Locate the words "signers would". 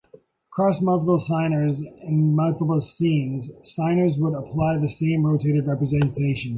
3.61-4.33